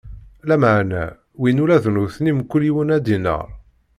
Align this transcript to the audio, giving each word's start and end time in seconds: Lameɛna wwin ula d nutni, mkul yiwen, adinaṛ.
Lameɛna 0.47 1.03
wwin 1.39 1.61
ula 1.63 1.77
d 1.83 1.85
nutni, 1.95 2.31
mkul 2.37 2.63
yiwen, 2.67 2.93
adinaṛ. 2.95 3.47